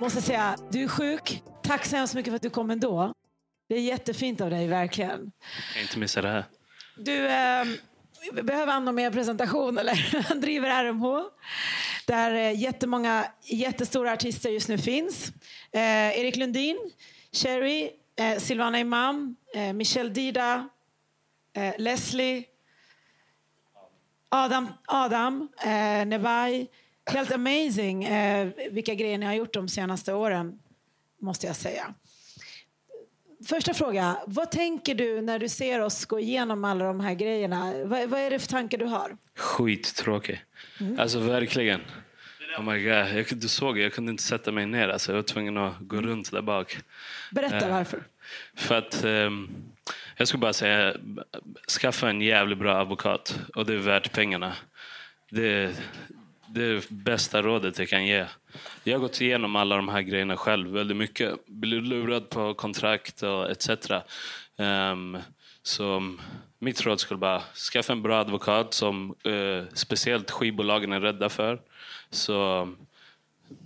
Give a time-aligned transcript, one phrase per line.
[0.00, 1.42] Måste säga, du är sjuk.
[1.62, 3.14] Tack så hemskt mycket för att du kom ändå.
[3.68, 5.10] Det är jättefint av dig, verkligen.
[5.10, 6.44] Jag kan inte missa det här.
[6.96, 7.64] Du, eh,
[8.42, 9.78] behöver han någon mer presentation?
[9.78, 10.22] Eller?
[10.28, 11.22] Han driver RMH,
[12.06, 15.32] där eh, jättemånga jättestora artister just nu finns.
[15.72, 16.90] Eh, Erik Lundin,
[17.32, 20.68] Cherry, eh, Silvana Imam, eh, Michelle Dida,
[21.56, 22.44] eh, Leslie,
[24.32, 26.66] Adam, Adam eh, Nebai.
[27.06, 30.58] Helt amazing eh, vilka grejer ni har gjort de senaste åren,
[31.20, 31.94] måste jag säga.
[33.48, 34.16] Första fråga.
[34.26, 37.72] Vad tänker du när du ser oss gå igenom alla de här grejerna?
[37.84, 39.16] Vad, vad är det för tankar du har?
[39.36, 40.44] Skittråkig.
[40.98, 41.80] Alltså verkligen.
[42.58, 42.92] Oh my God.
[42.94, 44.88] Jag, du såg, jag kunde inte sätta mig ner.
[44.88, 46.78] Alltså, jag var tvungen att gå runt där bak.
[47.32, 48.02] Berätta Eh, varför.
[48.54, 49.50] För att ehm,
[50.20, 50.94] jag skulle bara säga,
[51.80, 54.52] skaffa en jävligt bra advokat och det är värt pengarna.
[55.30, 55.76] Det,
[56.48, 58.26] det är det bästa rådet jag kan ge.
[58.84, 61.46] Jag har gått igenom alla de här grejerna själv väldigt mycket.
[61.46, 63.68] Blivit lurad på kontrakt och etc.
[63.68, 64.00] Um,
[64.56, 65.18] ehm,
[65.62, 66.16] så
[66.58, 71.60] mitt råd skulle bara skaffa en bra advokat som uh, speciellt skivbolagen är rädda för.
[72.10, 72.68] Så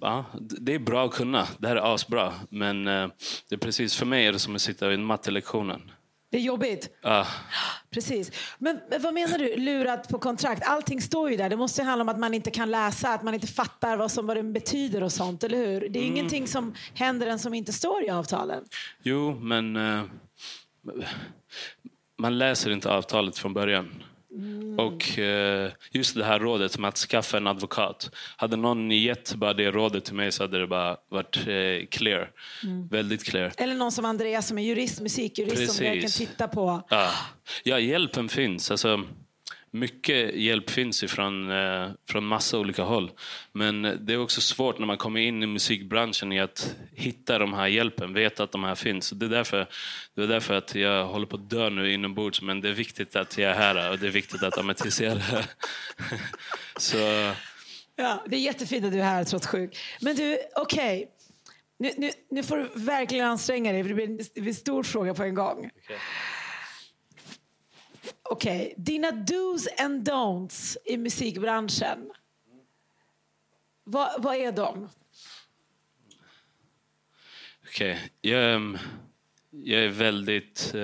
[0.00, 1.48] Ja, det är bra att kunna.
[1.58, 2.32] Det här är asbra.
[2.48, 3.08] Men eh,
[3.48, 5.90] det är precis för mig är det som att sitta i mattelektionen.
[6.34, 6.90] Det är jobbigt.
[7.02, 7.26] Ah,
[7.90, 8.32] Precis.
[8.58, 9.56] Men, men vad menar du?
[9.56, 10.62] Lurat på kontrakt?
[10.66, 11.48] Allting står ju där.
[11.50, 14.10] Det måste ju handla om att man inte kan läsa, att man inte fattar vad,
[14.10, 15.80] som, vad det betyder och sånt, eller hur?
[15.80, 16.16] Det är Mm.
[16.16, 18.64] ingenting som händer än som inte står i avtalen.
[19.02, 20.02] jo, men eh,
[22.18, 24.02] man läser inte avtalet från början.
[24.78, 28.10] Och eh, just det här rådet med att skaffa en advokat.
[28.36, 32.30] Hade någon gett bara det rådet till mig så hade det bara varit eh, clear.
[32.90, 33.52] Väldigt clear.
[33.56, 36.28] Eller någon som Andreas som är jurist, musikjurist, som jag kan Precis.
[36.28, 36.82] titta på.
[36.90, 37.10] Ja,
[37.62, 38.70] ja hjälpen finns.
[38.70, 39.04] Alltså,
[39.74, 43.10] mycket hjälp finns ifrån, eh, från massa olika håll.
[43.52, 47.52] Men det är också svårt när man kommer in i musikbranschen i att hitta de
[47.52, 49.10] här hjälpen, veta att de här finns.
[49.10, 49.68] Det är därför,
[50.14, 53.16] det är därför att jag håller på att dö nu inombords, men det är viktigt
[53.16, 55.44] att jag är här och det är viktigt att är här.
[56.76, 56.96] Så,
[57.96, 59.78] Ja, det är jättefint att du är här trots sjuk.
[60.00, 61.10] Men du, okej.
[61.78, 65.22] Nu, nu, nu får du verkligen anstränga dig, för det blir en, stor fråga på
[65.22, 65.70] en gång.
[68.22, 72.12] Okej, dina dos and don'ts i musikbranschen.
[73.84, 74.88] Vad, vad är de?
[77.68, 78.78] Okej, jag, mm,
[79.50, 80.80] jag är väldigt, Uh,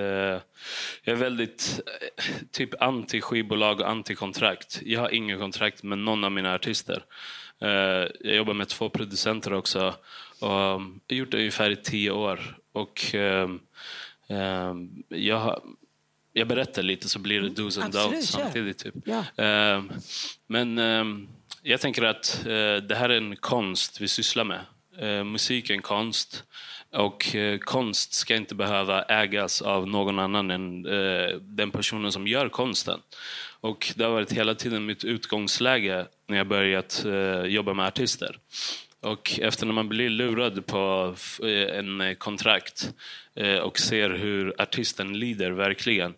[1.02, 4.80] jag är väldigt uh, typ anti skivbolag och anti kontrakt.
[4.84, 7.04] Jag har inget kontrakt med någon av mina artister.
[7.62, 9.94] Uh, jag jobbar med två producenter också
[10.40, 12.58] och um, jag har gjort det ungefär i tio år.
[12.72, 13.60] Och um,
[15.08, 15.62] jag, har,
[16.40, 18.38] jag berättar lite så blir det dos and Absolut, kör.
[18.38, 18.78] samtidigt.
[18.78, 18.94] Typ.
[19.04, 19.24] Ja.
[19.44, 19.92] Ehm,
[20.46, 21.28] men ehm,
[21.62, 24.60] jag tänker att eh, det här är en konst vi sysslar med.
[24.98, 26.44] Eh, musik är en konst.
[26.92, 30.82] Och eh, konst ska inte behöva ägas av någon annan än
[31.40, 33.00] den personen som gör konsten.
[33.60, 37.04] Och det har varit hela tiden mitt utgångsläge när jag börjat
[37.46, 38.38] jobba med artister.
[39.02, 42.94] Och efter när man blir lurad på eh, en eh, kontrakt
[43.34, 46.14] eh, och ser hur artisten lider verkligen,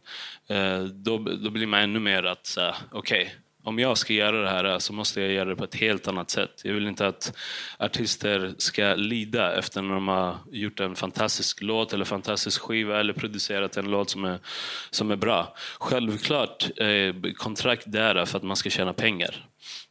[0.93, 2.59] då, då blir man ännu mer att
[2.91, 3.31] okej, okay,
[3.65, 6.31] om jag ska göra det här så måste jag göra det på ett helt annat
[6.31, 6.61] sätt.
[6.65, 7.37] Jag vill inte att
[7.79, 13.13] artister ska lida efter när de har gjort en fantastisk låt eller fantastisk skiva eller
[13.13, 14.39] producerat en låt som är,
[14.91, 15.55] som är bra.
[15.79, 19.47] Självklart eh, kontrakt där för att man ska tjäna pengar.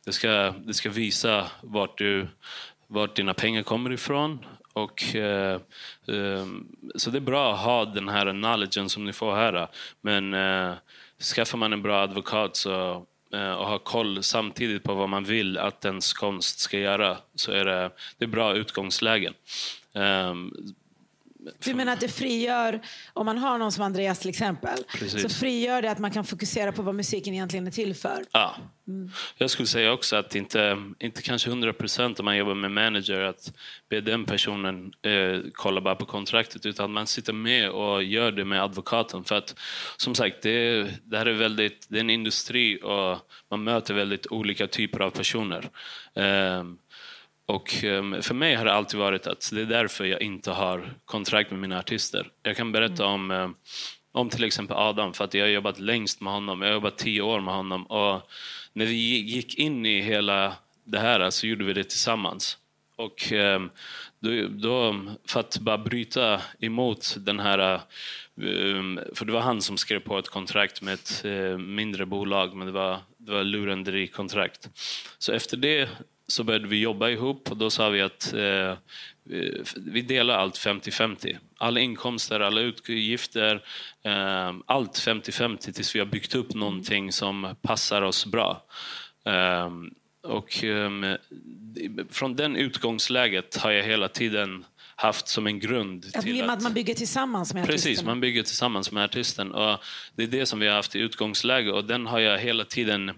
[0.06, 2.28] Det ska, det ska visa vart, du,
[2.92, 4.46] vart dina pengar kommer ifrån.
[4.74, 5.62] Och, eh,
[6.08, 6.46] eh,
[6.96, 9.68] så det är bra att ha den här knowledgen som ni får här.
[10.02, 10.74] Men eh,
[11.36, 15.58] skaffar man en bra advokat så, eh, och har koll samtidigt på vad man vill
[15.58, 19.34] att ens konst ska göra så är det, det är bra utgångslägen.
[19.94, 20.54] Ehm,
[21.60, 22.82] du menar att det frigör,
[23.14, 25.22] om man har någon som Andreas till exempel, Precis.
[25.22, 28.24] så frigör det att man kan fokusera på vad musiken egentligen är till för.
[28.32, 28.56] Ja.
[29.38, 33.22] Jag skulle säga också att inte, inte kanske 100 procent om man jobbar med manager
[33.22, 33.54] att
[33.90, 38.46] be den personen eh, kolla bara på kontraktet utan man sitter med och gör det
[38.46, 39.24] med advokaten.
[39.24, 39.56] För att
[39.98, 43.18] som sagt, det, det här är, väldigt, det är en industri och
[43.50, 45.70] man möter väldigt olika typer av personer.
[46.16, 46.78] Ehm,
[47.52, 50.94] och ehm, för mig har det alltid varit att det är därför jag inte har
[51.06, 52.28] kontrakt med mina artister.
[52.44, 53.56] Jag kan berätta om, ehm,
[54.12, 56.62] om till exempel Adam, för att jag har jobbat längst med honom.
[56.62, 57.86] Jag har jobbat tio år med honom.
[57.86, 58.30] Och
[58.74, 60.54] när vi gick in i hela
[60.84, 62.58] det här så gjorde vi det tillsammans.
[62.96, 63.70] Och ehm,
[64.20, 67.80] då, då, för att bara bryta emot den här...
[69.16, 72.68] För det var han som skrev på ett kontrakt med ett eh, mindre bolag, men
[72.68, 74.70] det var det var lurendrejkontrakt.
[75.18, 75.90] Så efter det
[76.32, 78.78] så började vi jobba ihop och då sa vi att eh,
[79.76, 81.38] vi delar allt 50-50.
[81.58, 83.64] Alla inkomster, alla utgifter,
[84.04, 88.64] eh, allt 50-50 tills vi har byggt upp någonting som passar oss bra.
[89.26, 89.70] Eh,
[90.24, 91.16] och eh,
[92.10, 94.66] från den utgångsläget har jag hela tiden
[95.02, 96.06] haft som en grund.
[96.14, 98.06] Ja, till att, man bygger tillsammans med Precis, artisten.
[98.06, 99.52] man bygger tillsammans med artisten.
[99.52, 99.80] Och
[100.16, 103.12] det är det som vi har haft i utgångsläge och den har jag hela tiden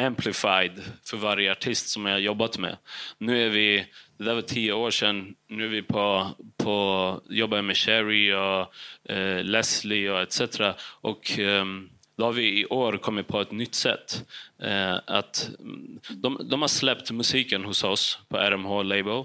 [0.00, 2.76] amplified för varje artist som jag har jobbat med.
[3.18, 3.86] Nu är vi,
[4.18, 8.74] det där var tio år sedan, nu är vi på, på jobbar med Sherry och
[9.12, 10.40] eh, Leslie och etc.
[11.00, 14.24] Och, um, då har vi i år kommit på ett nytt sätt.
[14.62, 15.50] Eh, att
[16.08, 19.18] de, de, har släppt musiken hos oss på RMH Label,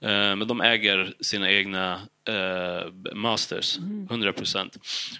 [0.00, 3.78] eh, men de äger sina egna eh, masters,
[4.10, 4.76] 100 procent.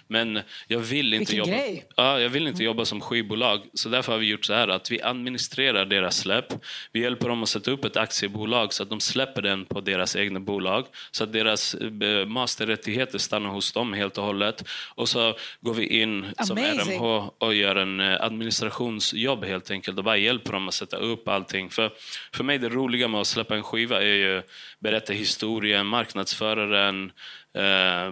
[0.07, 1.85] Men jag vill inte Vilken jobba, grej.
[1.95, 4.91] Ja, jag vill inte jobba som skivbolag, så därför har vi gjort så här att
[4.91, 6.53] vi administrerar deras släpp.
[6.91, 10.15] Vi hjälper dem att sätta upp ett aktiebolag så att de släpper den på deras
[10.15, 14.63] egna bolag, så att deras eh, masterrättigheter stannar hos dem helt och hållet.
[14.95, 16.99] Och så går vi in som Amazing.
[16.99, 21.27] RMH och gör en eh, administrationsjobb helt enkelt och bara hjälper dem att sätta upp
[21.27, 21.69] allting.
[21.69, 21.91] För,
[22.33, 24.41] för mig det roliga med att släppa en skiva är ju
[24.79, 27.11] berätta historien, marknadsföra den,
[27.53, 28.11] eh,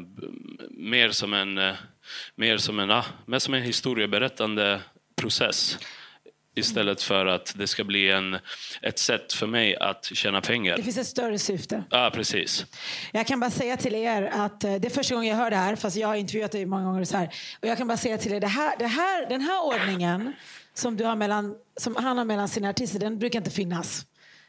[0.69, 1.73] mer som en, eh,
[2.35, 4.81] mer som en, ah, mer som en historieberättande
[5.15, 5.77] process.
[6.57, 8.37] Istället för att det ska bli en,
[8.81, 10.77] ett sätt för mig att tjäna pengar.
[10.77, 11.83] Det finns ett större syfte.
[11.89, 12.65] Ja, precis.
[13.11, 15.55] Jag kan bara säga till er att eh, det är första gången jag hör det
[15.55, 17.05] här, fast jag har intervjuat dig många gånger.
[17.05, 17.29] Så här.
[17.61, 20.33] Och jag kan bara säga till er, det här, det här, den här ordningen
[20.77, 24.05] som, du har mellan, som han har mellan sina artister, den brukar inte finnas.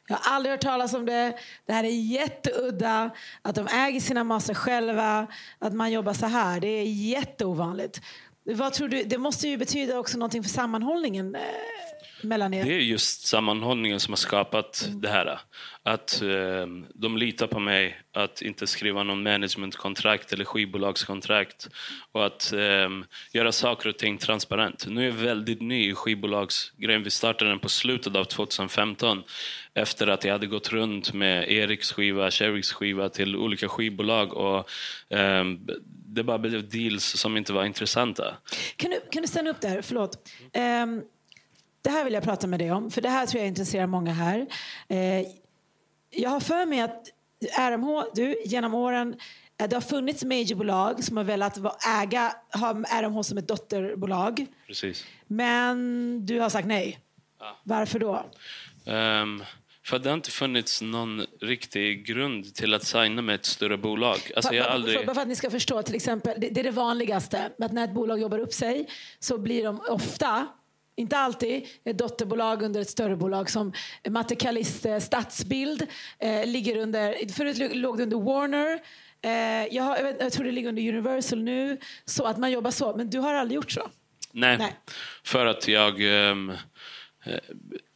[0.08, 1.38] Jag har aldrig hört talas om det.
[1.66, 3.10] Det här är jätteudda.
[3.42, 5.26] Att de äger sina master själva.
[5.58, 6.60] Att man jobbar så här.
[6.60, 8.00] Det är jätteovanligt.
[8.54, 9.04] Vad tror du?
[9.04, 11.40] Det måste ju betyda också någonting för sammanhållningen eh,
[12.22, 12.64] mellan er.
[12.64, 15.40] Det är just sammanhållningen som har skapat det här.
[15.82, 21.68] Att eh, de litar på mig att inte skriva någon managementkontrakt eller skivbolagskontrakt
[22.12, 22.88] och att eh,
[23.32, 24.86] göra saker och ting transparent.
[24.88, 27.02] Nu är jag väldigt ny i skivbolagsgrejen.
[27.02, 29.22] Vi startade den på slutet av 2015
[29.74, 34.70] efter att jag hade gått runt med Eriks skiva, Sherrys skiva till olika skivbolag och
[35.16, 35.44] eh,
[36.16, 38.36] det bara blev deals som inte var intressanta.
[38.76, 39.82] Kan du, kan du stanna upp där?
[39.82, 40.28] Förlåt.
[40.52, 41.02] Ehm,
[41.82, 44.12] det här vill jag prata med dig om, för det här tror jag intresserar många
[44.12, 44.46] här.
[44.88, 45.26] Eh,
[46.10, 47.06] jag har för mig att
[47.58, 49.16] RMH, du, genom åren
[49.60, 51.58] eh, det har funnits majorbolag som har velat
[52.02, 54.46] äga, ha RMH som ett dotterbolag.
[54.66, 55.06] Precis.
[55.26, 57.00] Men du har sagt nej.
[57.62, 58.26] Varför då?
[58.86, 59.42] Ehm,
[59.86, 64.18] för det har inte funnits någon riktig grund till att signa med ett större bolag.
[64.36, 64.98] Alltså jag aldrig...
[64.98, 67.50] för, för att ni ska förstå, till exempel, det, det är det vanligaste.
[67.58, 68.88] Att när ett bolag jobbar upp sig
[69.18, 70.46] så blir de ofta
[70.96, 73.72] inte alltid ett dotterbolag under ett större bolag som
[74.08, 75.86] Matte Kaliste Stadsbild
[76.18, 78.80] eh, ligger under, förut låg- det under Warner
[79.22, 82.96] eh, jag, har, jag tror det ligger under Universal nu så att man jobbar så,
[82.96, 83.90] men du har aldrig gjort så?
[84.32, 84.76] Nej, Nej.
[85.24, 86.00] för att jag...
[86.00, 86.50] ehm,
[87.24, 87.38] eh,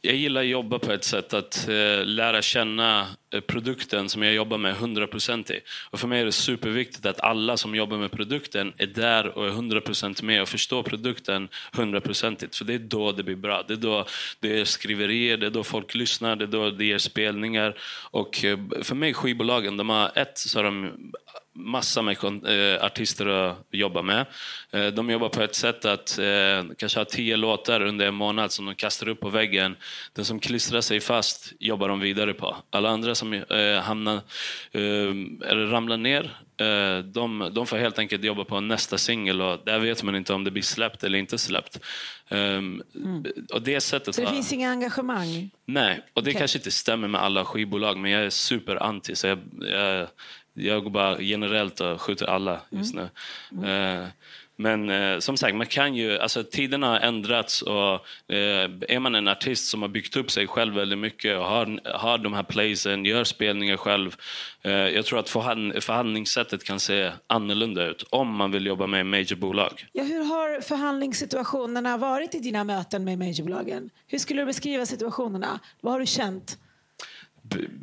[0.01, 4.33] jag gillar att jobba på ett sätt att eh, lära känna eh, produkten som jag
[4.33, 5.59] jobbar med 100% i.
[5.89, 9.47] Och för mig är det superviktigt att alla som jobbar med produkten är där och
[9.47, 12.57] är 100% med och förstår produkten 100%.
[12.57, 13.63] För det är då det blir bra.
[13.67, 14.05] Det är då
[14.39, 17.77] det är skriverier, det är då folk lyssnar, det är då det ger spelningar.
[18.11, 20.91] Och eh, för mig, skivbolagen, de har ett så har de
[21.53, 24.25] massa med eh, artister att jobba med.
[24.71, 26.19] Eh, de jobbar på ett sätt att
[26.77, 29.75] kanske ha tio låtar under en månad som de kastar upp på väggen.
[30.13, 32.57] Den som klistrar sig fast jobbar de vidare på.
[32.69, 34.15] Alla andra som eh, hamnar,
[34.71, 34.81] eh,
[35.49, 39.79] eller ramlar ner, eh, de, de får helt enkelt jobba på nästa singel och där
[39.79, 41.79] vet man inte om det blir släppt eller inte släppt.
[42.29, 42.83] Um,
[43.53, 45.49] och det sättet Så det finns inga engagemang?
[45.65, 46.39] Nej, och det Okej.
[46.39, 49.15] kanske inte stämmer med alla skivbolag, men jag är superanti.
[49.15, 50.07] Så jag, jag,
[50.53, 53.09] jag går bara generellt och skjuter alla just nu.
[53.67, 54.07] Eh,
[54.61, 57.93] men eh, som sagt, man kan ju, alltså, tiderna har ändrats och
[58.33, 61.97] eh, är man en artist som har byggt upp sig själv väldigt mycket och har,
[61.97, 64.15] har de här playsen, gör spelningar själv.
[64.61, 69.05] Eh, jag tror att förhand, förhandlingssättet kan se annorlunda ut om man vill jobba med
[69.05, 69.87] majorbolag.
[69.91, 73.89] Ja, hur har förhandlingssituationerna varit i dina möten med majorbolagen?
[74.07, 75.59] Hur skulle du beskriva situationerna?
[75.81, 76.57] Vad har du känt?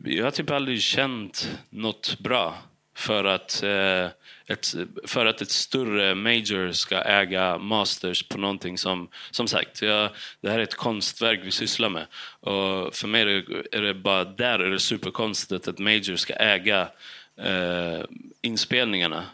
[0.05, 2.55] Jag har typ aldrig känt något bra
[2.99, 4.07] för att, eh,
[4.47, 4.75] ett,
[5.05, 9.09] för att ett större major ska äga masters på någonting som...
[9.31, 12.07] Som sagt, jag, det här är ett konstverk vi sysslar med.
[12.41, 16.35] Och för mig är det, är det bara där är det superkonstigt att major ska
[16.35, 16.89] äga
[17.37, 18.01] eh,
[18.43, 19.25] inspelningarna.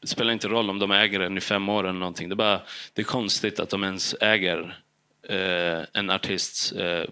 [0.00, 2.28] Det spelar inte roll om de äger den i fem år eller någonting.
[2.28, 2.60] Det är, bara,
[2.92, 4.78] det är konstigt att de ens äger
[5.28, 7.08] eh, en artists eh,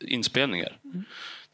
[0.00, 0.78] inspelningar.
[0.84, 1.04] Mm.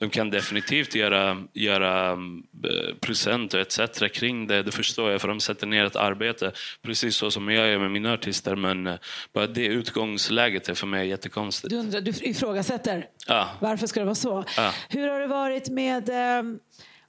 [0.03, 3.79] De kan definitivt göra, göra eh, presenter etc.
[4.13, 7.69] kring det, det förstår jag, för de sätter ner ett arbete precis så som jag
[7.69, 8.57] gör med mina artister.
[8.57, 8.95] Men eh,
[9.33, 11.71] bara det utgångsläget är för mig jättekonstigt.
[11.71, 13.07] Du, undrar, du ifrågasätter?
[13.27, 13.49] Ja.
[13.61, 14.45] Varför ska det vara så?
[14.57, 14.73] Ja.
[14.89, 16.43] Hur har det varit med eh,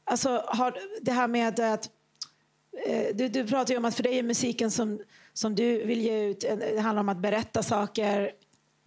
[0.03, 1.89] alltså, har, det här med att
[2.87, 4.99] eh, du, du pratar ju om att för dig är musiken som,
[5.33, 8.31] som du vill ge ut, det handlar om att berätta saker,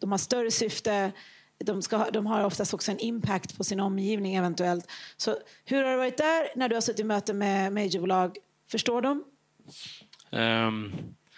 [0.01, 1.13] de har större syfte,
[1.65, 4.91] de, ska, de har oftast också en impact på sin omgivning eventuellt.
[5.17, 8.37] Så hur har det varit där när du har suttit i möte med majorbolag?
[8.71, 9.25] Förstår de?
[10.33, 10.93] Ehm,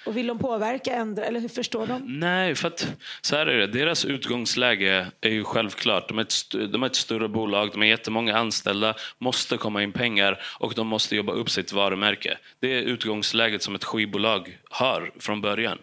[0.06, 2.18] Och vill de påverka, ändra, eller hur förstår de?
[2.20, 3.66] Nej, för att så här är det.
[3.66, 6.08] Deras utgångsläge är ju självklart.
[6.08, 9.92] De är, ett, de är ett större bolag, de har jättemånga anställda, måste komma in
[9.92, 12.38] pengar och de måste jobba upp sitt varumärke.
[12.60, 15.78] Det är utgångsläget som ett skivbolag har från början.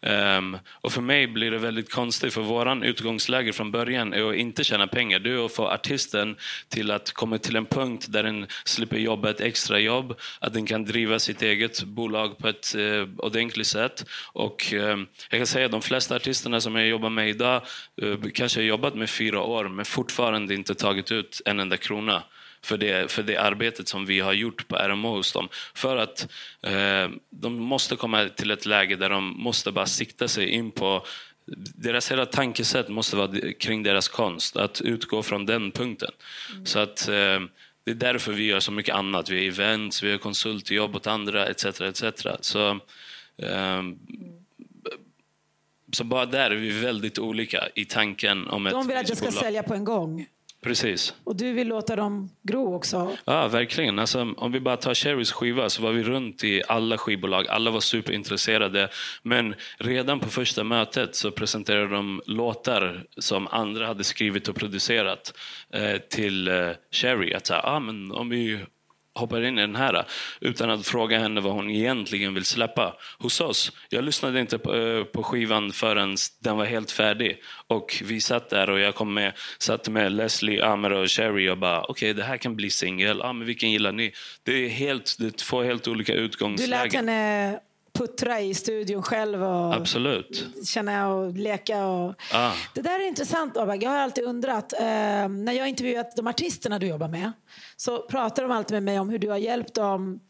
[0.00, 4.36] Um, och för mig blir det väldigt konstigt, för våran utgångsläge från början är att
[4.36, 5.18] inte tjäna pengar.
[5.18, 6.36] Det är att få artisten
[6.68, 10.66] till att komma till en punkt där den slipper jobba ett extra jobb, att den
[10.66, 14.04] kan driva sitt eget bolag på ett uh, ordentligt sätt.
[14.32, 17.62] Och um, jag kan säga att de flesta artisterna som jag jobbar med idag
[18.02, 22.22] uh, kanske har jobbat med fyra år, men fortfarande inte tagit ut en enda krona
[22.62, 25.48] för det, för det arbetet som vi har gjort på RMO hos dem.
[25.74, 26.28] För att
[26.62, 31.06] eh, de måste komma till ett läge där de måste bara sikta sig in på
[31.74, 36.10] deras hela tankesätt måste vara kring deras konst, att utgå från den punkten.
[36.64, 37.40] Så att eh,
[37.84, 39.30] det är därför vi gör så mycket annat.
[39.30, 41.80] Vi har events, vi har konsultjobb åt andra etc.
[41.80, 42.04] etc.
[42.40, 42.70] Så,
[43.38, 43.82] eh,
[45.92, 49.16] så bara där är vi väldigt olika i tanken om ett De vill att det
[49.16, 50.26] ska sälja på en gång.
[50.62, 51.14] Precis.
[51.24, 53.16] Och du vill låta dem gro också.
[53.24, 53.98] Ja, verkligen.
[53.98, 57.48] Alltså, om vi bara tar Cherrys skiva så var vi runt i alla skivbolag.
[57.48, 58.88] Alla var superintresserade.
[59.22, 65.34] Men redan på första mötet så presenterade de låtar som andra hade skrivit och producerat
[65.74, 67.34] eh, till eh, Cherry.
[67.34, 68.60] Att ah, men om vi
[69.14, 70.04] hoppar in i den här
[70.40, 72.96] utan att fråga henne vad hon egentligen vill släppa.
[73.18, 77.42] Hos oss, jag lyssnade inte på, eh, på skivan förrän den var helt färdig.
[77.66, 81.58] Och vi satt där och jag kom med, satt med Leslie, Amer och Sherry och
[81.58, 83.22] bara okej det här kan bli singel.
[83.22, 84.12] Ah, men vilken gillar ni?
[84.42, 87.08] Det är helt, det är två helt olika Du lät utgångslägen.
[87.08, 87.60] henne
[88.02, 90.46] puttra i studion själv och Absolut.
[90.64, 91.86] känna och leka.
[91.86, 92.14] Och...
[92.32, 92.52] Ah.
[92.74, 93.52] Det där är intressant.
[93.56, 94.72] Jag har alltid undrat.
[94.72, 94.80] Eh,
[95.28, 97.32] när jag intervjuat de artisterna du jobbar med
[97.76, 100.20] så pratar de alltid med mig om hur du har hjälpt dem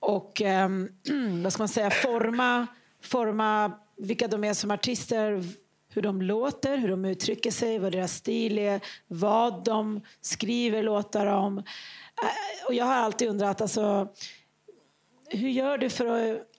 [0.00, 0.68] och eh,
[1.42, 2.66] vad ska man säga, forma,
[3.02, 5.44] forma vilka de är som artister
[5.92, 11.26] hur de låter, hur de uttrycker sig, vad deras stil är, vad de skriver låtar
[11.26, 11.58] om.
[11.58, 14.08] Eh, och jag har alltid undrat, alltså,
[15.28, 16.49] hur gör du för att,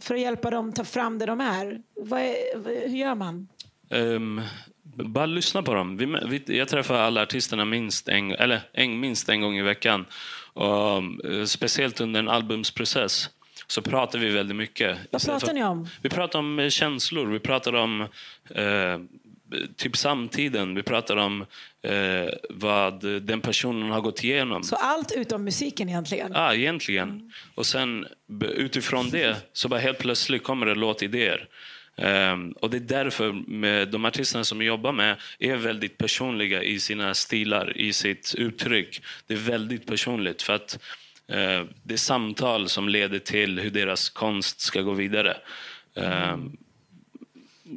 [0.00, 1.80] för att hjälpa dem ta fram det de är?
[1.96, 3.48] Är hur gör man?
[3.90, 4.40] Ehm,
[4.84, 5.96] bara lyssna på dem.
[5.96, 10.06] Vi, vi, jag träffar alla artisterna minst en, eller en, minst en gång i veckan.
[10.52, 10.96] Och,
[11.30, 13.30] eh, speciellt under en albumsprocess
[13.66, 14.98] så pratar vi väldigt mycket.
[15.10, 15.88] Vad pratar ni om?
[16.02, 18.00] Vi pratar om eh, känslor, vi pratar om
[18.50, 18.98] eh,
[19.76, 21.46] typ samtiden, vi pratar om
[21.82, 24.62] eh, vad den personen har gått igenom.
[24.62, 26.32] Så allt utom musiken egentligen?
[26.34, 27.32] Ja, egentligen.
[27.54, 28.06] Och sen
[28.40, 31.48] utifrån det så bara helt plötsligt kommer det låtidéer.
[31.96, 36.62] Ehm, och det är därför med de artisterna som jag jobbar med är väldigt personliga
[36.62, 39.02] i sina stilar, i sitt uttryck.
[39.26, 40.78] Det är väldigt personligt för att
[41.28, 45.36] eh, det är samtal som leder till hur deras konst ska gå vidare.
[45.96, 46.56] Ehm,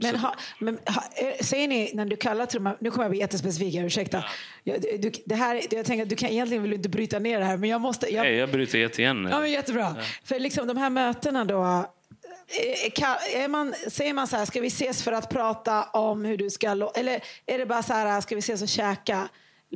[0.02, 3.04] Men, ha, men ha, eh, säger ni när du kallar till de här, nu kommer
[3.04, 4.24] jag bli jättespecifik, ursäkta.
[4.64, 7.40] Jag, du, det här, jag tänker att du kan, egentligen vill du inte bryta ner
[7.40, 8.14] det här, men jag måste...
[8.14, 9.30] Jag, nej, jag bryter jättegärna.
[9.30, 9.96] Ja, men jättebra.
[10.24, 11.64] För liksom de här mötena då.
[11.64, 16.26] eh, kan- Är man, säger man så här, ska vi ses för att prata om
[16.26, 16.92] hur du ska...
[16.96, 19.28] Eller är det bara så här, ska vi ses och käka?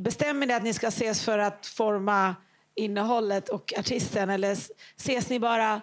[0.02, 2.34] Bestämmer ni att ni ska ses för att forma
[2.74, 4.30] innehållet och artisten?
[4.30, 4.52] Eller
[4.96, 5.80] ses ni bara,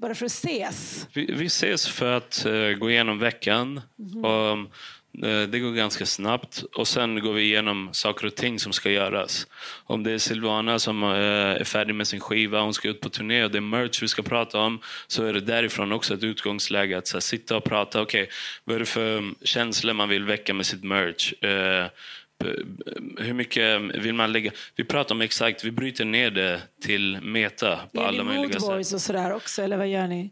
[0.00, 1.08] bara för att ses?
[1.12, 3.80] Vi, vi ses för att eh, gå igenom veckan.
[4.22, 4.58] Och,
[5.26, 6.64] eh, det går ganska snabbt.
[6.74, 9.46] Och Sen går vi igenom saker och ting som ska göras.
[9.84, 13.08] Om det är Silvana som eh, är färdig med sin skiva, hon ska ut på
[13.08, 16.22] turné och det är merch vi ska prata om, så är det därifrån också ett
[16.22, 18.02] utgångsläge att så här, sitta och prata.
[18.02, 18.28] Okej,
[18.64, 21.32] vad är det för känslor man vill väcka med sitt merch?
[22.44, 22.50] Eh,
[23.24, 24.50] hur mycket vill man lägga?
[24.76, 28.52] Vi pratar om exakt, vi bryter ner det till meta på Gör alla ni möjliga
[28.52, 28.60] sätt.
[28.60, 30.30] moodboards och sådär också, eller vad gör ni?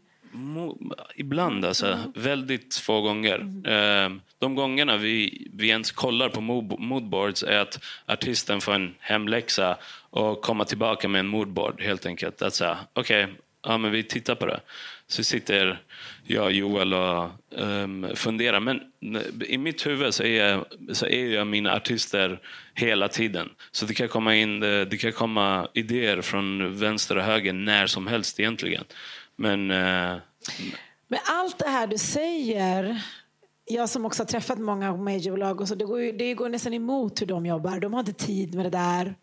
[1.15, 1.97] Ibland, alltså.
[2.15, 3.39] Väldigt få gånger.
[3.67, 8.95] Eh, De gångerna vi, vi ens kollar på mo- moodboards är att artisten får en
[8.99, 9.77] hemläxa
[10.09, 12.41] och komma tillbaka med en moodboard, helt enkelt.
[12.41, 13.27] Att säga, okej,
[13.63, 14.59] ja, men vi tittar på det.
[15.07, 15.81] Så sitter
[16.27, 18.59] jag Joel och um, funderar.
[18.59, 18.81] Men
[19.47, 22.39] i mitt huvud så är, jag, så är jag mina artister
[22.73, 23.49] hela tiden.
[23.71, 28.07] Så det kan komma in det kan komma idéer från vänster och höger när som
[28.07, 28.83] helst egentligen.
[29.35, 30.17] Men, uh,
[31.07, 33.01] men allt det här du säger
[33.65, 36.73] jag som också har träffat många majorbolag och så, det går, ju, det går nästan
[36.73, 37.79] emot hur de jobbar.
[37.79, 39.15] De har inte tid med det där.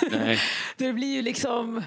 [0.76, 1.82] Det blir ju liksom...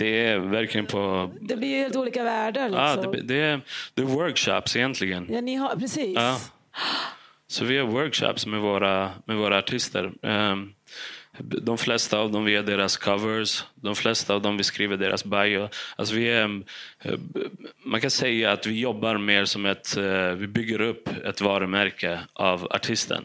[0.00, 1.30] Det är verkligen på...
[1.40, 2.68] Det blir helt olika världar.
[2.68, 2.84] Liksom.
[2.84, 3.60] Ja, det, det, är,
[3.94, 5.26] det är workshops egentligen.
[5.30, 6.14] Ja, ni har, precis.
[6.14, 6.40] Ja.
[7.46, 10.12] Så vi har workshops med våra, med våra artister.
[10.22, 10.74] Um,
[11.42, 15.68] de flesta av dem via deras covers, de flesta av dem vi skriver deras bio.
[15.96, 16.62] Alltså vi är,
[17.02, 17.12] eh,
[17.84, 22.20] man kan säga att vi jobbar mer som ett, eh, vi bygger upp ett varumärke
[22.32, 23.24] av artisten.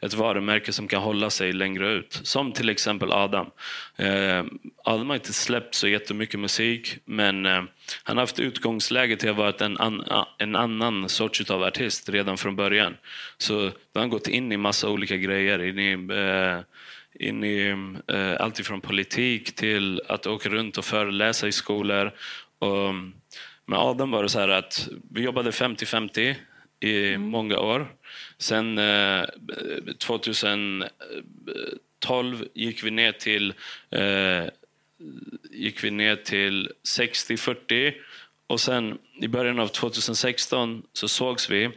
[0.00, 2.20] Ett varumärke som kan hålla sig längre ut.
[2.22, 3.50] Som till exempel Adam.
[3.96, 4.44] Eh,
[4.84, 7.44] Adam har inte släppt så jättemycket musik men
[8.02, 10.04] han har haft utgångsläget till att vara en, an,
[10.38, 12.96] en annan sorts av artist redan från början.
[13.38, 15.62] Så då har han gått in i massa olika grejer.
[15.62, 15.96] In i,
[17.20, 22.12] in i eh, allt ifrån politik till att åka runt och föreläsa i skolor.
[22.58, 22.94] Och
[23.66, 26.34] med Adam var det så här att vi jobbade 50-50
[26.80, 27.28] i mm.
[27.28, 27.92] många år.
[28.38, 29.24] Sen eh,
[29.98, 33.54] 2012 gick vi ner till
[33.90, 34.44] eh,
[35.50, 37.94] gick vi ner till 60-40
[38.46, 41.70] och sen i början av 2016 så sågs vi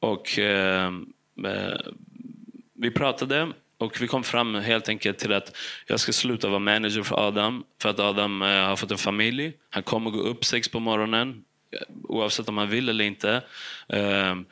[0.00, 0.92] och eh,
[1.44, 1.80] eh
[2.74, 5.56] vi pratade och vi kom fram helt enkelt till att
[5.86, 7.64] jag ska sluta vara manager för Adam.
[7.82, 9.52] För att Adam eh, har fått en familj.
[9.70, 11.44] Han kommer gå upp sex på morgonen.
[11.72, 13.42] Eh, oavsett om han vill eller inte.
[13.88, 14.44] Ehm,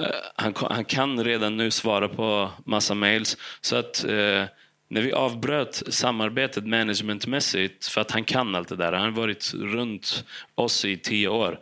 [0.00, 3.36] eh, han, han kan redan nu svara på massa mails.
[3.60, 4.04] Så att
[4.88, 8.92] när vi avbröt samarbetet managementmässigt, för att han kan allt det där.
[8.92, 11.60] Han har varit runt oss i tio år.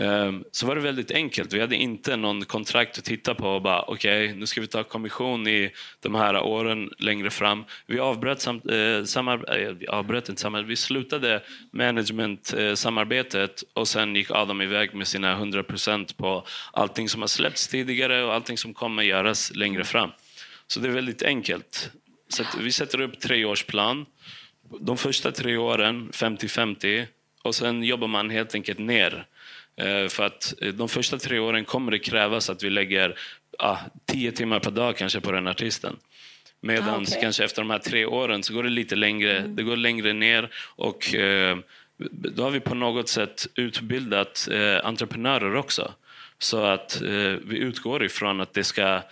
[0.00, 1.52] Ehm, så var det väldigt enkelt.
[1.52, 4.66] Vi hade inte någon kontrakt att titta på och bara okej, okay, nu ska vi
[4.66, 7.64] ta kommission i de här åren längre fram.
[7.86, 10.70] Vi avbröt, sam, eh, samar, eh, avbröt inte samarbetet.
[10.70, 17.08] vi slutade management-samarbetet eh, och sen gick Adam iväg med sina 100 procent på allting
[17.08, 20.10] som har släppts tidigare och allting som kommer göras längre fram.
[20.66, 21.90] Så det är väldigt enkelt.
[22.28, 24.06] Så vi sätter upp treårsplan.
[24.80, 27.06] De första tre åren 50-50
[27.42, 29.26] och sen jobbar man helt enkelt ner
[30.08, 33.18] för att eh, de första tre åren kommer det krävas att vi lägger
[33.58, 35.96] ah, tio timmar per dag kanske på den artisten.
[36.60, 37.20] Medan ah, okay.
[37.20, 39.56] kanske efter de här tre åren så går det lite längre, mm.
[39.56, 41.58] det går längre ner och eh,
[42.10, 45.92] då har vi på något sätt utbildat eh, entreprenörer också.
[46.40, 49.02] Så att eh, vi utgår ifrån att det ska,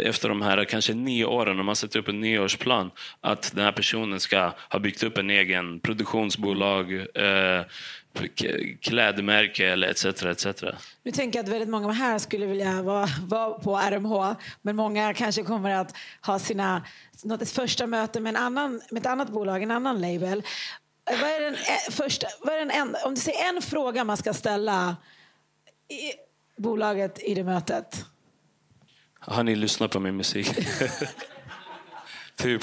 [0.00, 3.72] efter de här kanske nio åren, om man sätter upp en nioårsplan, att den här
[3.72, 7.62] personen ska ha byggt upp en egen produktionsbolag, eh,
[8.80, 10.04] klädmärke eller etc.
[10.04, 10.46] etc.
[11.02, 15.14] Nu tänker jag att väldigt många här skulle vilja vara, vara på RMH men många
[15.14, 15.96] kanske kommer att
[16.26, 16.84] ha sina,
[17.24, 20.42] något första möte med, en annan, med ett annat bolag, en annan label.
[21.04, 24.16] Vad är den eh, första, vad är den en, om det är en fråga man
[24.16, 24.96] ska ställa
[25.88, 26.12] i
[26.62, 28.04] bolaget i det mötet?
[29.18, 30.48] Har ni lyssnat på min musik?
[32.36, 32.62] typ.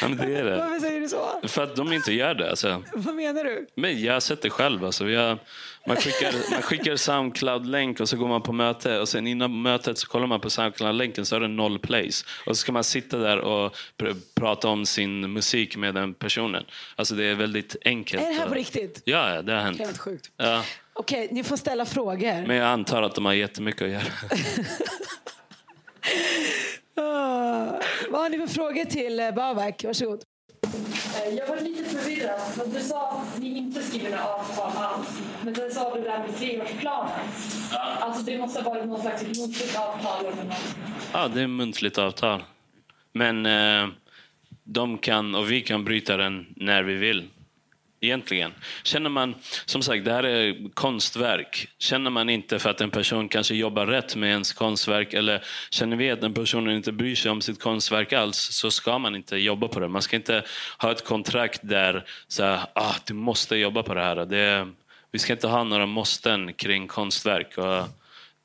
[0.00, 0.56] Ja, men det är det.
[0.56, 1.48] Varför säger du så?
[1.48, 2.50] För att de inte gör det.
[2.50, 2.82] Alltså.
[2.94, 3.66] Vad menar du?
[3.74, 4.84] Men jag har sett det själv.
[4.84, 5.04] Alltså.
[5.04, 5.38] har,
[5.86, 8.98] man, skickar, man skickar Soundcloud-länk och så går man på möte.
[8.98, 12.24] Och sen innan mötet så kollar man på Soundcloud-länken så är det noll plays.
[12.46, 16.64] Och så ska man sitta där och pr prata om sin musik med den personen.
[16.96, 18.22] Alltså det är väldigt enkelt.
[18.22, 19.02] Är det här på riktigt?
[19.04, 19.78] Ja, det har hänt.
[19.78, 20.30] Helt sjukt.
[20.36, 20.62] Ja.
[20.92, 22.46] Okej, ni får ställa frågor.
[22.46, 24.02] Men jag antar att de har jättemycket att göra.
[28.10, 29.84] Vad har ni för frågor till eh, Babak?
[29.84, 30.22] Varsågod.
[31.26, 32.40] Eh, jag var lite förvirrad.
[32.74, 35.20] Du sa att ni inte skriver några avtal alls.
[35.44, 37.12] Men sen sa du det där med treårsplanen.
[37.72, 37.96] Ja.
[38.00, 40.76] Alltså det måste ha varit något slags muntligt avtal eller något.
[41.12, 42.42] Ja, det är muntligt avtal.
[43.12, 43.88] Men eh,
[44.64, 47.28] de kan och vi kan bryta den när vi vill
[48.00, 48.52] egentligen.
[48.82, 49.34] Känner man,
[49.66, 51.68] som sagt, det här är konstverk.
[51.78, 55.96] Känner man inte för att en person kanske jobbar rätt med ens konstverk eller känner
[55.96, 59.36] vi att den personen inte bryr sig om sitt konstverk alls så ska man inte
[59.36, 59.88] jobba på det.
[59.88, 60.42] Man ska inte
[60.78, 64.16] ha ett kontrakt där så här, ah, du måste jobba på det här.
[64.16, 64.68] Det,
[65.12, 67.58] vi ska inte ha några måsten kring konstverk.
[67.58, 67.88] Och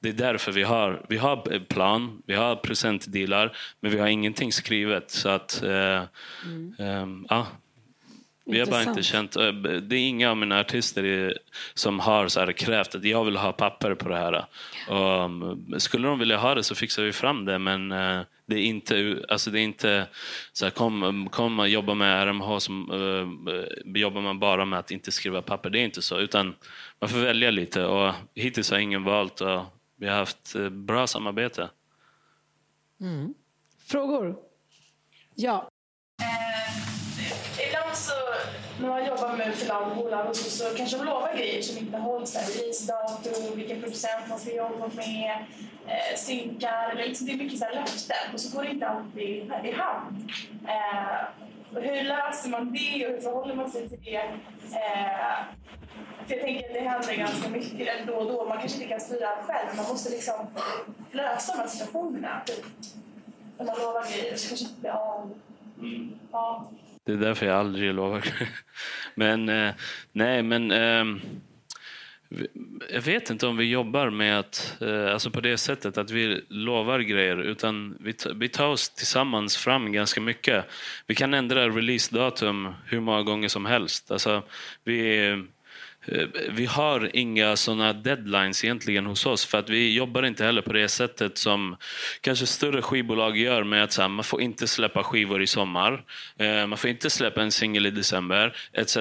[0.02, 4.52] det är därför vi har, vi har plan, vi har presentdealar men vi har ingenting
[4.52, 5.12] skrivet.
[5.12, 6.04] Så att, eh,
[6.46, 6.76] mm.
[6.80, 7.48] eh, ja,
[8.52, 11.38] Vi har bara inte känt, eh, det är inga av mina artister
[11.74, 14.46] som har så här krävt att jag vill ha papper på det här.
[14.90, 18.56] Och, mm, skulle de vilja ha det så fixar vi fram det men eh, det
[18.56, 20.08] är inte, alltså det är inte
[20.54, 23.66] så här, kom, kom och jobba med RMH som uh,
[24.02, 25.70] jobbar man bara med att inte skriva papper.
[25.70, 26.56] Det är inte så utan
[27.00, 29.62] man får välja lite och hittills har ingen valt och
[29.98, 31.70] vi har haft bra samarbete.
[33.02, 33.34] Mm.
[33.88, 34.36] Frågor?
[35.36, 35.70] Ja.
[38.82, 42.36] När man jobbar med förlag och så, så kanske de lovar grejer som inte hålls.
[42.36, 45.46] Releasedatum, vilken producent man ska jobba med,
[45.88, 46.96] eh, synkar.
[46.96, 50.30] Liksom, det är mycket så här löften och så går det inte alltid i hamn.
[50.68, 54.16] Eh, hur löser man det och hur förhåller man sig till det?
[54.16, 55.38] Eh,
[56.28, 58.46] för jag tänker att det händer ganska mycket då och då.
[58.46, 60.48] Man kanske inte kan styra allt själv, man måste liksom
[61.12, 62.42] lösa de här situationerna.
[62.46, 62.66] Typ.
[63.58, 65.34] När man lovar grejer så kanske inte blir av.
[65.80, 66.20] Mm.
[66.32, 66.72] Ja.
[67.06, 68.24] Det är därför jag aldrig lovar.
[69.16, 69.74] men eh,
[70.12, 71.06] nej, men eh,
[72.90, 76.46] jag vet inte om vi jobbar med att, eh, alltså på det sättet att vi
[76.50, 80.66] lovar grejer utan vi, vi tar oss tillsammans fram ganska mycket.
[81.08, 84.12] Vi kan ändra releasedatum hur många gånger som helst.
[84.12, 84.44] Alltså,
[84.84, 85.44] vi
[86.50, 90.74] vi har inga såna deadlines egentligen hos oss för att vi jobbar inte heller på
[90.74, 91.78] det sättet som
[92.22, 96.04] kanske större skivbolag gör med att här, man får inte släppa skivor i sommar,
[96.38, 98.98] eh, man får inte släppa en singel i december etc.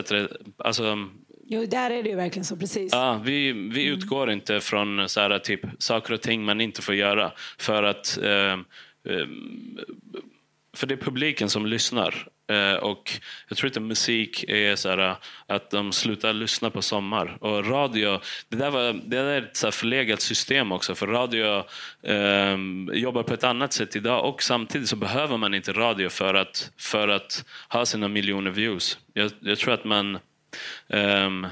[0.59, 1.09] Alltså,
[1.53, 2.57] Jo, där är det ju verkligen så.
[2.57, 2.93] precis.
[2.93, 3.99] Ja, vi vi mm.
[3.99, 8.19] utgår inte från så här, typ, saker och ting man inte får göra för att
[8.23, 9.27] eh, eh
[10.73, 12.29] för det är publiken som lyssnar.
[12.51, 16.83] Eh, och jag tror inte musik är så här, eh, att de slutar lyssna på
[16.83, 17.39] sommar.
[17.41, 20.95] Och radio, det där, var, det där är ett så förlegat system också.
[20.95, 21.65] För radio
[22.03, 22.57] eh,
[22.93, 26.73] jobbar på ett annat sätt idag och samtidigt så behöver man inte radio för att,
[26.79, 28.99] för att ha sina miljoner views.
[29.13, 30.19] Jag, jag tror att man
[30.89, 31.47] um,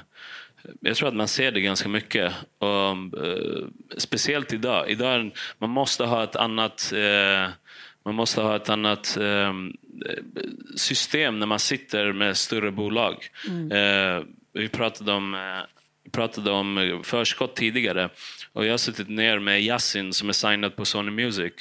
[0.80, 2.32] jag tror att man ser det ganska mycket.
[2.58, 4.90] Och, uh, speciellt idag.
[4.90, 5.30] idag.
[5.58, 7.48] Man måste ha ett annat uh,
[8.04, 9.52] man måste ha ett annat eh,
[10.76, 13.28] system när man sitter med större bolag.
[13.48, 13.72] Mm.
[13.72, 15.40] Eh, vi pratade om, eh,
[16.04, 18.10] vi pratade om förskott tidigare.
[18.52, 21.52] Och jag har suttit ner med Yasin som är signad på Sony Music.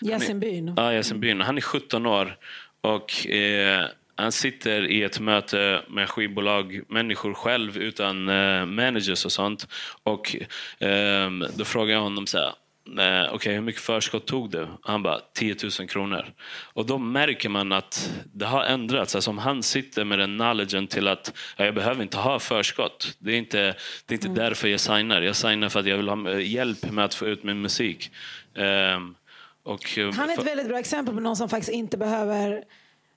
[0.00, 0.74] Yasin Byn?
[0.76, 1.40] Ja, Yasin Byn.
[1.40, 2.36] Han är 17 år.
[2.80, 3.86] Och eh,
[4.16, 9.68] han sitter i ett möte med skivbolag, människor själv utan eh, managers och sånt.
[10.02, 10.36] Och
[10.78, 12.52] eh, då frågar jag honom så här,
[12.86, 14.68] okej okay, hur mycket förskott tog du?
[14.82, 16.32] Han bara 10 000 kronor.
[16.72, 19.14] Och då märker man att det har ändrats.
[19.14, 23.16] Alltså om han sitter med den knowledgen till att ja, jag behöver inte ha förskott.
[23.18, 23.74] Det är inte,
[24.06, 24.38] det är inte mm.
[24.38, 25.22] därför jag signar.
[25.22, 28.10] Jag signar för att jag vill ha eh, hjälp med att få ut min musik.
[28.54, 29.14] Um,
[29.62, 32.64] och, eh, han är ett väldigt bra exempel på någon som faktiskt inte behöver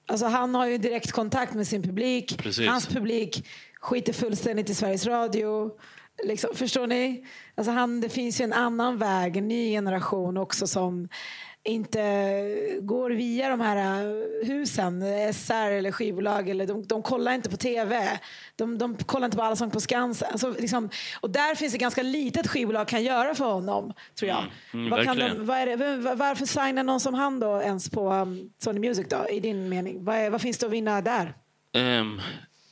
[0.08, 2.38] Alltså han har ju direkt kontakt med sin publik.
[2.38, 2.68] Precis.
[2.68, 3.46] Hans publik
[3.80, 5.72] skiter fullständigt i Sveriges Radio.
[6.24, 7.26] Liksom, förstår ni?
[7.56, 11.08] Alltså han, det finns ju en annan väg, en ny generation också som
[11.68, 12.00] inte
[12.82, 13.86] går via de här
[14.46, 16.50] husen, SR eller skivbolag.
[16.50, 18.20] Eller de, de kollar inte på TV.
[18.56, 20.28] De, de kollar inte på Allsång på Skansen.
[20.32, 20.90] Alltså, liksom,
[21.22, 24.38] och där finns det ganska litet skivbolag kan göra för honom, tror jag.
[24.74, 28.14] Mm, mm, vad kan de, vad det, varför signar någon som han då ens på
[28.14, 30.06] um, Sony Music då, i din mening?
[30.06, 31.34] Vad, är, vad finns det att vinna där?
[31.74, 32.22] Um,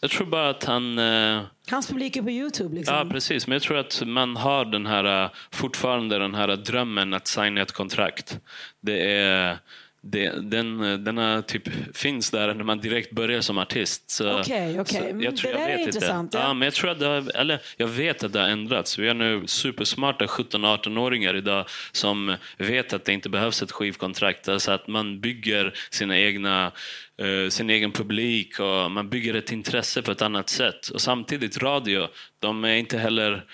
[0.03, 0.99] jag tror bara att han...
[0.99, 1.41] Eh...
[1.69, 2.75] Hans publik är på Youtube.
[2.75, 2.95] Liksom.
[2.95, 3.47] Ja, precis.
[3.47, 7.61] Men jag tror att man har den här, eh, fortfarande den här drömmen att signa
[7.61, 8.39] ett kontrakt.
[8.81, 9.57] Det är
[10.05, 14.21] det, den, den typ finns där när man direkt börjar som artist.
[14.21, 14.79] Okej, okej.
[14.79, 15.25] Okay, okay.
[15.25, 16.33] Jag tror, det jag vet är intressant.
[16.33, 16.39] Ja.
[16.39, 16.53] ja.
[16.53, 18.99] men jag, tror att det har, eller jag vet att det har ändrats.
[18.99, 24.47] Vi har nu supersmarta 17-18-åringar idag som vet att det inte behövs ett skivkontrakt.
[24.47, 26.71] Alltså att man bygger sina egna
[27.17, 30.87] Eh, sin egen publik och man bygger ett intresse på ett annat sätt.
[30.87, 32.07] Och samtidigt radio,
[32.39, 33.45] de är inte heller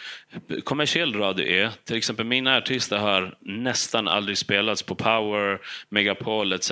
[0.63, 6.71] kommersiell radio är, till exempel mina artister har nästan aldrig spelats på Power, Megapol etc.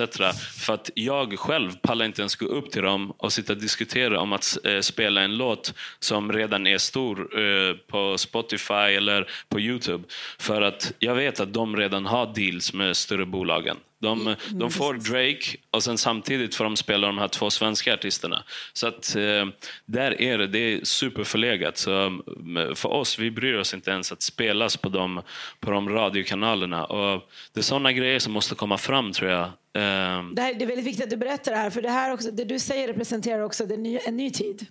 [0.66, 4.20] För att jag själv pallar inte ens gå upp till dem och sitta och diskutera
[4.20, 9.60] om att eh, spela en låt som redan är stor eh, på Spotify eller på
[9.60, 10.04] Youtube.
[10.38, 13.76] För att jag vet att de redan har deals med större bolagen.
[14.00, 17.94] De, mm, de får Drake och sen samtidigt får de spela de här två svenska
[17.94, 18.44] artisterna.
[18.72, 19.46] Så att eh,
[19.86, 21.78] där är det, det är superförlegat.
[21.78, 25.22] Så eh, för oss, vi bryr oss inte ens att spelas på de,
[25.60, 26.84] på de radiokanalerna.
[26.84, 29.44] Och det är sådana grejer som måste komma fram tror jag.
[29.44, 32.12] Eh, det, här, det är väldigt viktigt att du berättar det här, för det, här
[32.12, 34.66] också, det du säger representerar också ny, en ny tid.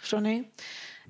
[0.00, 0.44] Förstår ni?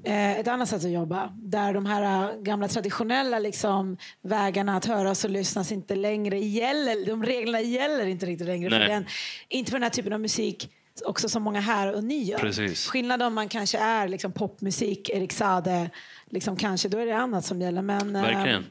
[0.05, 1.33] Eh, ett annat sätt att jobba.
[1.37, 7.07] Där de här eh, gamla traditionella liksom, vägarna att höras och lyssnas inte längre gäller.
[7.07, 8.71] De reglerna gäller inte riktigt längre.
[8.71, 9.07] För den,
[9.49, 10.71] inte för den här typen av musik
[11.05, 12.39] också som många här och ni gör.
[12.39, 12.87] Precis.
[12.87, 15.91] Skillnad om man kanske är liksom popmusik, Erik Sade,
[16.31, 17.83] liksom kanske, då är det annat som gäller.
[17.83, 18.65] Men, eh, Verkligen.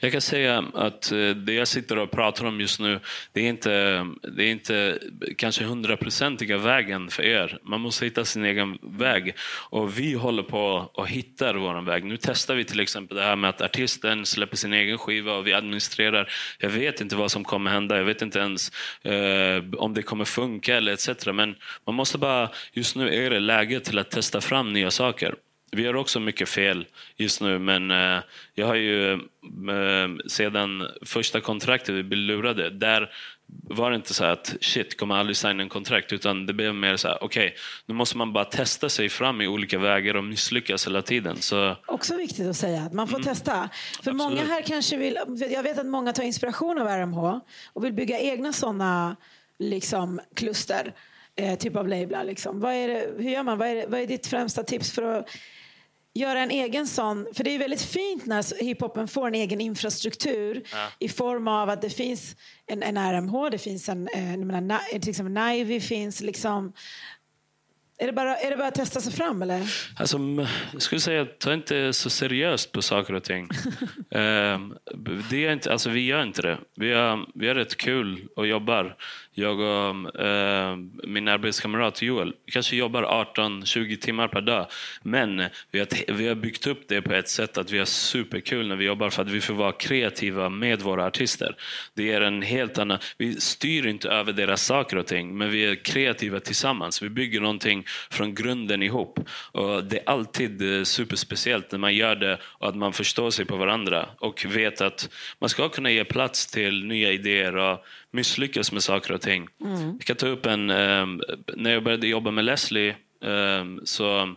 [0.00, 3.00] Jag kan säga att eh, det jag sitter och pratar om just nu,
[3.32, 4.98] det är inte, det är inte
[5.36, 7.58] kanske hundraprocentiga vägen för er.
[7.62, 9.34] Man måste hitta sin egen väg.
[9.70, 12.04] Och vi håller på och hittar vår väg.
[12.04, 15.46] Nu testar vi till exempel det här med att artisten släpper sin egen skiva och
[15.46, 16.32] vi administrerar.
[16.58, 17.96] Jag vet inte vad som kommer hända.
[17.96, 21.26] Jag vet inte ens eh, om det kommer funka eller etc.
[21.26, 21.54] Men
[21.86, 25.34] man måste bara, just nu är det läge till att testa fram nya saker.
[25.76, 28.22] Vi gör också mycket fel just nu, men eh,
[28.54, 29.18] jag har ju eh,
[30.26, 33.10] sedan första kontraktet vi blev lurade, där
[33.64, 36.96] var det inte så att shit, kommer aldrig signa en kontrakt, utan det blev mer
[36.96, 40.24] så här, okej, okay, nu måste man bara testa sig fram i olika vägar och
[40.24, 41.36] misslyckas hela tiden.
[41.36, 41.76] Så...
[41.86, 43.24] Också viktigt att säga, att man får mm.
[43.24, 43.52] testa.
[43.52, 44.16] För Absolut.
[44.16, 45.18] många här kanske vill,
[45.50, 47.38] jag vet att många tar inspiration av RMH
[47.72, 49.16] och vill bygga egna sådana
[49.58, 50.94] liksom, kluster.
[51.36, 52.24] Eh, typ av lablar.
[52.24, 52.60] Liksom.
[52.60, 53.58] Vad är det, hur gör man?
[53.58, 55.28] Vad är, vad är ditt främsta tips för att
[56.14, 60.62] göra en egen sån, för det är väldigt fint när hiphopen får en egen infrastruktur
[60.72, 60.88] ja.
[60.98, 65.10] i form av att det finns en, en RMH, det finns en, eh, menar, till
[65.10, 66.72] exempel Nivy finns liksom
[68.02, 69.74] är det, bara, är det bara att testa sig fram eller?
[69.96, 70.18] Alltså,
[70.72, 73.42] jag skulle säga att ta inte så seriöst på saker och ting.
[73.44, 73.48] uh,
[75.30, 76.58] det är inte, alltså, vi gör inte det.
[76.76, 78.96] Vi har, vi har rätt kul och jobbar.
[79.34, 83.02] Jag och eh, min arbetskamrat Joel vi kanske jobbar
[83.36, 84.66] 18-20 timmar per dag.
[85.02, 88.68] Men vi har, vi har byggt upp det på ett sätt att vi har superkul
[88.68, 91.56] när vi jobbar för att vi får vara kreativa med våra artister.
[91.94, 92.98] Det är en helt annan...
[93.18, 97.02] Vi styr inte över deras saker och ting, men vi är kreativa tillsammans.
[97.02, 99.20] Vi bygger någonting från grunden ihop.
[99.52, 103.44] Och det är alltid eh, superspeciellt när man gör det och att man förstår sig
[103.44, 108.72] på varandra och vet att man ska kunna ge plats till nya idéer och misslyckas
[108.72, 109.48] med saker och ting.
[109.60, 109.96] Mm.
[109.98, 110.70] Jag kan ta upp en...
[110.70, 111.22] Um,
[111.56, 114.34] när jag började jobba med Leslie um, så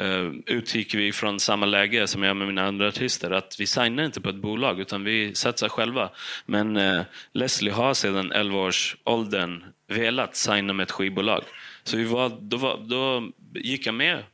[0.00, 3.30] Uh, utgick vi från samma läge som jag med mina andra artister.
[3.30, 6.10] Att vi signar inte på ett bolag utan vi satsar själva.
[6.46, 11.42] Men uh, Leslie har sedan 11 års åldern velat signa med ett skivbolag.
[11.84, 14.24] Så vi var, då, var, då gick jag med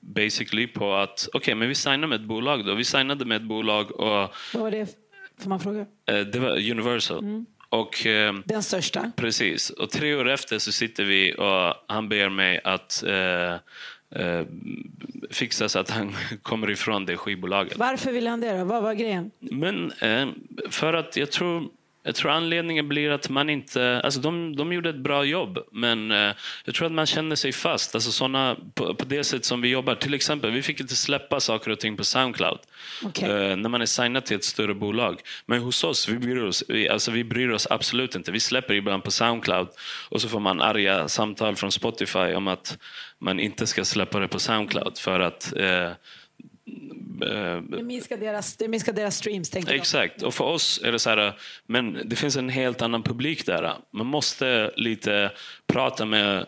[0.00, 2.74] basically på att okej, okay, men vi signar med ett bolag då.
[2.74, 4.34] Vi signade med ett bolag och...
[4.54, 4.86] Vad var det?
[5.38, 5.86] Får man fråga?
[6.06, 7.18] Eh, det var Universal.
[7.18, 7.46] Mm.
[7.70, 9.12] Och, eh, Den största?
[9.16, 9.70] Precis.
[9.70, 13.52] Och tre år efter så sitter vi och han ber mig att eh,
[14.24, 14.46] eh,
[15.30, 17.78] fixa så att han kommer ifrån det skivbolaget.
[17.78, 18.64] Varför ville han det då?
[18.64, 19.30] Vad var grejen?
[19.38, 20.28] Men, eh,
[20.70, 21.68] för att jag tror
[22.02, 24.00] jag tror anledningen blir att man inte...
[24.04, 26.32] Alltså de, de gjorde ett bra jobb, men eh,
[26.64, 27.94] jag tror att man känner sig fast.
[27.94, 29.94] Alltså såna, på, på, det sätt som vi jobbar.
[29.94, 32.58] Till exempel, vi fick inte släppa saker och ting på Soundcloud
[33.02, 33.30] okay.
[33.30, 35.20] eh, när man är signad till ett större bolag.
[35.46, 38.32] Men hos oss, vi bryr oss, vi, alltså vi bryr oss absolut inte.
[38.32, 39.68] Vi släpper ibland på Soundcloud
[40.08, 42.78] och så får man arga samtal från Spotify om att
[43.18, 45.90] man inte ska släppa det på Soundcloud för att Eh,
[47.70, 49.50] det minskar deras, det minskar deras streams.
[49.50, 50.22] Tänker Exakt.
[50.22, 53.74] Och för oss är det så här, men det finns en helt annan publik där.
[53.92, 55.32] Man måste lite
[55.66, 56.46] prata med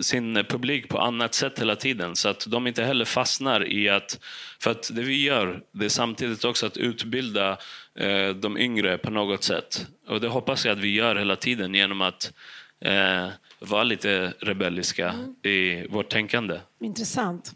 [0.00, 4.20] sin publik på annat sätt hela tiden så att de inte heller fastnar i att...
[4.60, 7.58] För att det vi gör det är samtidigt också att utbilda
[7.94, 9.86] eh, de yngre på något sätt.
[10.08, 12.32] Och det hoppas jag att vi gör hela tiden genom att
[12.80, 13.28] eh,
[13.60, 15.34] vara lite rebelliska mm.
[15.42, 16.60] i vårt tänkande.
[16.80, 17.52] Intressant.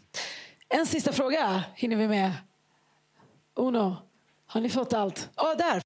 [0.75, 2.31] En sista fråga hinner vi med.
[3.55, 3.95] Uno,
[4.47, 5.29] har ni fått allt?
[5.35, 5.81] Ja, oh, där!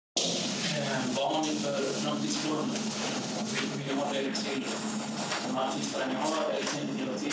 [1.16, 2.78] Vad har ni för framtidsplaner?
[3.78, 4.64] Vill ni ha det till
[5.48, 6.66] de artisterna ni har eller
[7.18, 7.32] till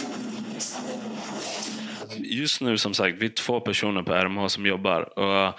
[2.38, 5.18] Just nu som sagt, vi är två personer på RMH som jobbar.
[5.18, 5.54] Och eh,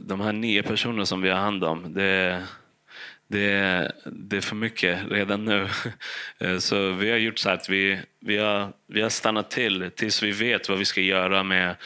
[0.00, 2.42] de här nio personerna som vi har hand om, det är
[3.28, 5.68] det är, det är för mycket redan nu.
[6.38, 10.22] Eh, så vi har gjort så att vi, vi, har, vi har stannat till tills
[10.22, 11.76] vi vet vad vi ska göra med,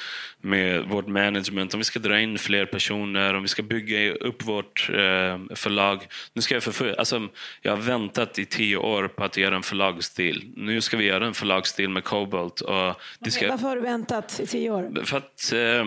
[0.40, 1.74] med vårt management.
[1.74, 6.06] Om vi ska dra in fler personer, om vi ska bygga upp vårt eh, förlag.
[6.32, 7.28] Nu ska jag, för, alltså,
[7.62, 10.52] jag har väntat i tio år på att göra en förlagsstil.
[10.56, 12.60] Nu ska vi göra en förlagsstil med Cobalt.
[12.60, 15.04] Och det ska, Varför har du väntat i tio år?
[15.04, 15.84] För att eh,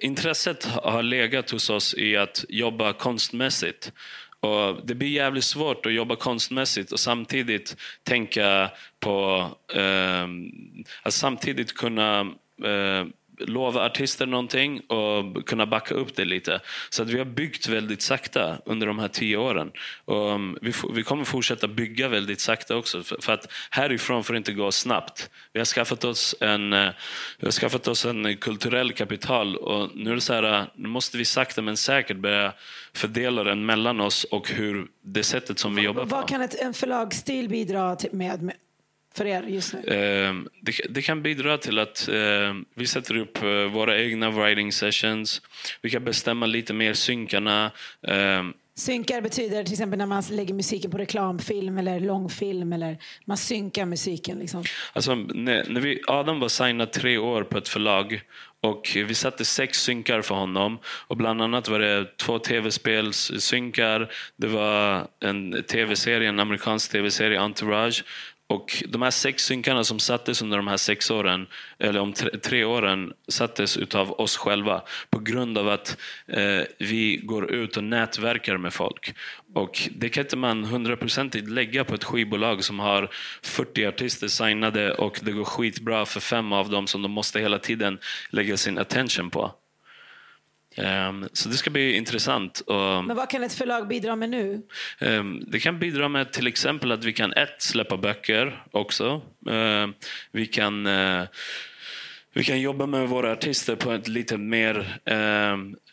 [0.00, 3.92] intresset har legat hos oss i att jobba konstmässigt.
[4.40, 9.46] Och det blir jävligt svårt att jobba konstmässigt och samtidigt tänka på...
[9.74, 10.28] Eh,
[11.02, 12.20] att samtidigt kunna
[12.64, 13.06] eh,
[13.40, 16.60] lova artister någonting och kunna backa upp det lite.
[16.90, 19.70] Så att vi har byggt väldigt sakta under de här tio åren.
[20.04, 23.02] Och um, vi, vi kommer fortsätta bygga väldigt sakta också.
[23.02, 25.30] För, för, att härifrån får det inte gå snabbt.
[25.52, 26.90] Vi har skaffat oss en, uh,
[27.38, 31.18] vi har skaffat oss en kulturell kapital och nu är det så här, nu måste
[31.18, 32.52] vi sakta men säkert börja
[32.94, 36.08] fördela den mellan oss och hur det sättet som vi jobbar på.
[36.08, 38.52] Vad kan ett, en förlagsstil bidra med?
[39.14, 39.94] För er just nu?
[39.94, 44.72] Ehm, det, det, kan bidra till att eh, vi sätter upp eh, våra egna writing
[44.72, 45.42] sessions.
[45.82, 47.70] Vi kan bestämma lite mer synkarna.
[48.02, 48.42] Eh,
[48.74, 53.86] Synkar betyder till exempel när man lägger musiken på reklamfilm eller långfilm eller man synkar
[53.86, 54.38] musiken.
[54.38, 54.64] Liksom.
[54.92, 58.22] Alltså, när, när vi, Adam var signad tre år på ett förlag
[58.62, 60.78] och vi satte sex synkar för honom.
[60.84, 68.04] Och bland annat var det två tv-spelssynkar, det var en tv-serie, en amerikansk tv-serie, Entourage
[68.50, 71.46] och de här sex synkarna som sattes under de här sex åren,
[71.78, 77.16] eller om tre, tre åren, sattes utav oss själva på grund av att eh, vi
[77.16, 79.14] går ut och nätverkar med folk.
[79.54, 83.10] Och det kan inte man hundraprocentigt lägga på ett skivbolag som har
[83.42, 87.58] 40 artister signade och det går skitbra för fem av dem som de måste hela
[87.58, 87.98] tiden
[88.30, 89.54] lägga sin attention på.
[90.76, 92.60] Um, så det ska bli intressant.
[92.60, 94.62] Och, Men vad kan ett förlag bidra med nu?
[95.00, 99.22] Um, det kan bidra med till exempel att vi kan ett, släppa böcker också.
[99.50, 99.88] Uh,
[100.32, 101.24] vi kan uh,
[102.32, 105.52] vi kan jobba med våra artister på ett lite mer eh,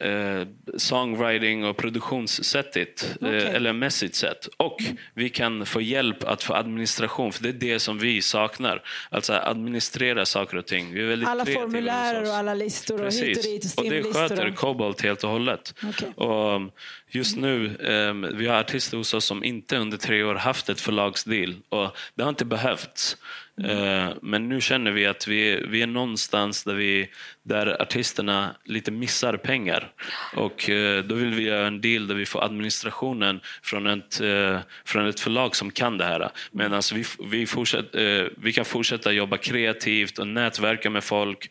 [0.09, 0.47] eh,
[0.77, 3.35] songwriting och produktionssättigt okay.
[3.35, 4.47] eh, eller mässigt sätt.
[4.57, 8.83] Och vi kan få hjälp att få administration, för det är det som vi saknar.
[9.09, 10.93] Alltså administrera saker och ting.
[10.93, 13.21] Vi är alla formulärer och alla listor Precis.
[13.21, 13.77] och hit och dit.
[13.77, 15.73] Och, och det sköter Cobalt helt och hållet.
[15.89, 16.09] Okay.
[16.09, 16.61] Och
[17.09, 20.81] just nu, eh, vi har artister hos oss som inte under tre år haft ett
[20.81, 21.55] förlagsdeal.
[21.69, 23.17] Och det har inte behövts.
[23.63, 24.07] Mm.
[24.07, 27.09] Eh, men nu känner vi att vi, vi är någonstans där, vi,
[27.43, 29.91] där artisterna lite missar pengar.
[30.35, 34.59] Och eh, då vill vi göra en deal där vi får administrationen från ett, eh,
[34.85, 36.29] från ett förlag som kan det här.
[36.51, 37.95] Medan vi, vi, fortsätt,
[38.37, 41.49] vi kan fortsätta jobba kreativt och nätverka med folk.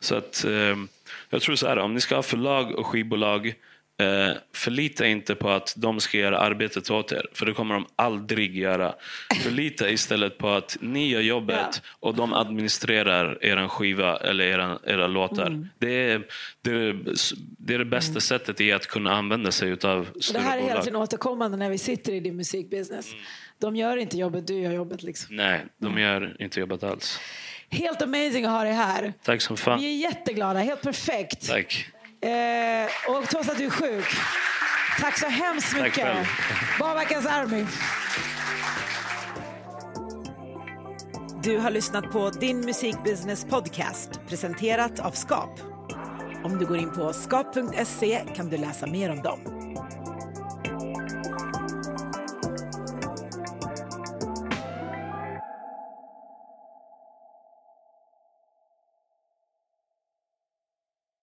[0.00, 0.44] Så att
[1.30, 3.54] jag tror så här, om ni ska ha förlag och skivbolag
[4.00, 7.86] Eh, förlita inte på att de ska göra arbetet åt er, för det kommer de
[7.96, 8.94] aldrig göra.
[9.42, 15.06] Förlita istället på att ni gör jobbet och de administrerar er skiva eller era, era
[15.06, 15.46] låtar.
[15.46, 15.68] Mm.
[15.78, 16.26] Det, är,
[16.62, 16.96] det, är,
[17.58, 18.20] det, är, det bästa mm.
[18.20, 21.78] sättet i att kunna använda sig av Det här är hela tiden återkommande när vi
[21.78, 23.12] sitter i din musikbusiness.
[23.12, 23.24] Mm.
[23.58, 25.02] De gör inte jobbet, du gör jobbet.
[25.02, 25.36] Liksom.
[25.36, 27.20] Nej, de gör inte jobbet alls.
[27.70, 29.12] Helt amazing att ha dig här.
[29.22, 29.80] Tack som fan.
[29.80, 31.48] Vi är jätteglada, helt perfekt.
[31.48, 31.88] Tack.
[32.20, 34.06] Eh, och trots att du är sjuk.
[35.00, 36.04] Tack så hemskt mycket.
[36.04, 37.66] Tack Barbackens Army.
[41.42, 45.60] Du har lyssnat på Din musikbusiness podcast presenterat av Skap.
[46.44, 49.57] Om du går in på skap.se kan du läsa mer om dem.